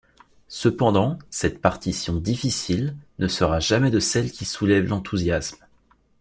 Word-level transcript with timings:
Cependant, 0.47 1.19
cette 1.29 1.61
partition 1.61 2.15
difficile 2.15 2.95
ne 3.19 3.27
sera 3.27 3.59
jamais 3.59 3.91
de 3.91 3.99
celles 3.99 4.31
qui 4.31 4.45
soulèvent 4.45 4.89
l'enthousiasme. 4.89 5.63